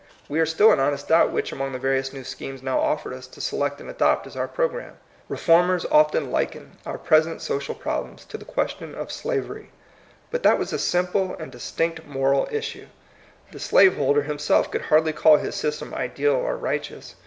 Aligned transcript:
We 0.27 0.39
are 0.39 0.47
still 0.47 0.73
in 0.73 0.79
honest 0.79 1.09
doubt 1.09 1.31
which 1.31 1.51
among 1.51 1.73
the 1.73 1.77
various 1.77 2.11
new 2.11 2.23
schemes 2.23 2.63
now 2.63 2.79
ofifered 2.79 3.13
us 3.13 3.27
to 3.27 3.39
select 3.39 3.79
and 3.79 3.87
adopt 3.87 4.25
as 4.25 4.35
our 4.35 4.47
program. 4.47 4.97
Reformers 5.29 5.85
often 5.91 6.31
liken 6.31 6.79
our 6.87 6.97
present 6.97 7.39
social 7.39 7.75
problems 7.75 8.25
to 8.25 8.37
the 8.39 8.43
question 8.43 8.95
of 8.95 9.11
slavery. 9.11 9.69
But 10.31 10.41
that 10.41 10.57
was 10.57 10.73
a 10.73 10.79
simple 10.79 11.35
and 11.37 11.51
distinct 11.51 12.03
moral 12.07 12.47
is 12.47 12.65
sue. 12.65 12.87
The 13.51 13.59
slaveholder 13.59 14.23
himself 14.23 14.71
could 14.71 14.81
hardly 14.85 15.13
call 15.13 15.37
his 15.37 15.53
system 15.53 15.93
ideal 15.93 16.31
or 16.33 16.57
righteous. 16.57 17.13